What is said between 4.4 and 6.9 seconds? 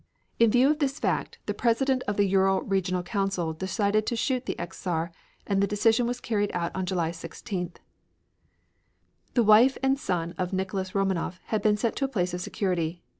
the ex Czar, and the decision was carried out on